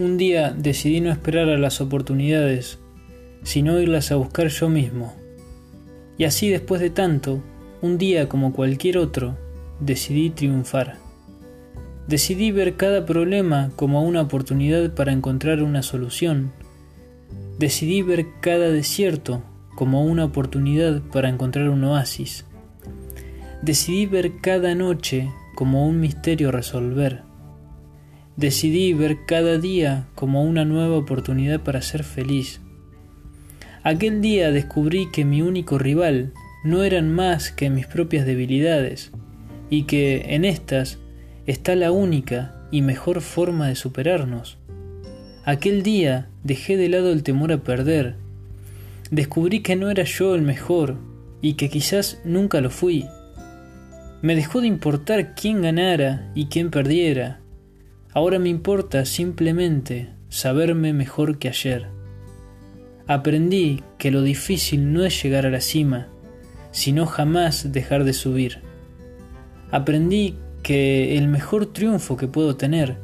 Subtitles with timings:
[0.00, 2.78] un día decidí no esperar a las oportunidades,
[3.42, 5.14] sino irlas a buscar yo mismo.
[6.16, 7.42] Y así después de tanto,
[7.82, 9.36] un día como cualquier otro,
[9.78, 10.96] decidí triunfar.
[12.08, 16.52] Decidí ver cada problema como una oportunidad para encontrar una solución.
[17.58, 19.42] Decidí ver cada desierto
[19.76, 22.46] como una oportunidad para encontrar un oasis.
[23.62, 27.29] Decidí ver cada noche como un misterio resolver.
[28.36, 32.60] Decidí ver cada día como una nueva oportunidad para ser feliz.
[33.82, 36.32] Aquel día descubrí que mi único rival
[36.64, 39.10] no eran más que mis propias debilidades
[39.70, 40.98] y que en estas
[41.46, 44.58] está la única y mejor forma de superarnos.
[45.44, 48.16] Aquel día dejé de lado el temor a perder.
[49.10, 50.96] Descubrí que no era yo el mejor
[51.40, 53.06] y que quizás nunca lo fui.
[54.22, 57.39] Me dejó de importar quién ganara y quién perdiera.
[58.12, 61.86] Ahora me importa simplemente saberme mejor que ayer.
[63.06, 66.08] Aprendí que lo difícil no es llegar a la cima,
[66.72, 68.58] sino jamás dejar de subir.
[69.70, 72.98] Aprendí que el mejor triunfo que puedo tener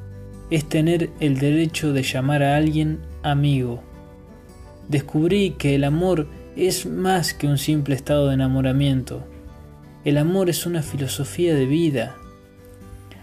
[0.50, 3.82] es tener el derecho de llamar a alguien amigo.
[4.88, 9.24] Descubrí que el amor es más que un simple estado de enamoramiento.
[10.04, 12.16] El amor es una filosofía de vida.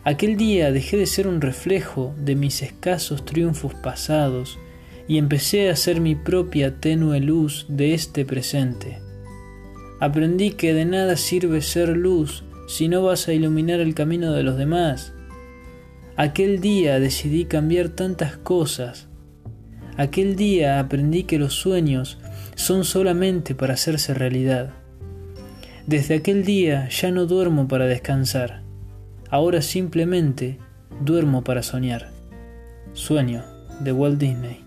[0.06, 4.60] Aquel día dejé de ser un reflejo de mis escasos triunfos pasados
[5.08, 9.00] y empecé a ser mi propia tenue luz de este presente.
[10.02, 14.44] Aprendí que de nada sirve ser luz si no vas a iluminar el camino de
[14.44, 15.14] los demás.
[16.18, 19.08] Aquel día decidí cambiar tantas cosas.
[19.96, 22.20] Aquel día aprendí que los sueños
[22.56, 24.74] son solamente para hacerse realidad.
[25.88, 28.63] Desde aquel día ya no duermo para descansar.
[29.34, 30.60] Ahora simplemente
[31.02, 32.12] duermo para soñar.
[32.94, 33.44] Sueño
[33.80, 34.64] de Walt Disney.